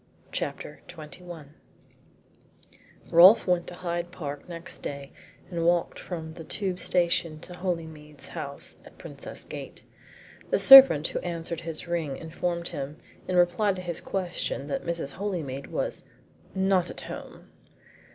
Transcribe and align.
CHAPTER 0.31 0.81
XXI 0.87 1.49
Rolfe 3.11 3.45
went 3.45 3.67
to 3.67 3.75
Hyde 3.75 4.11
Park 4.11 4.49
next 4.49 4.79
day 4.79 5.11
and 5.51 5.63
walked 5.63 5.99
from 5.99 6.33
the 6.33 6.43
Tube 6.43 6.79
station 6.79 7.39
to 7.41 7.53
Holymead's 7.53 8.29
house 8.29 8.77
at 8.83 8.97
Princes 8.97 9.43
Gate. 9.45 9.83
The 10.49 10.57
servant 10.57 11.09
who 11.09 11.19
answered 11.19 11.61
his 11.61 11.87
ring 11.87 12.17
informed 12.17 12.69
him, 12.69 12.97
in 13.27 13.35
reply 13.35 13.73
to 13.73 13.81
his 13.83 14.01
question, 14.01 14.65
that 14.69 14.81
Mrs. 14.87 15.11
Holymead 15.11 15.67
was 15.67 16.03
"Not 16.55 16.89
at 16.89 17.01
home." 17.01 17.51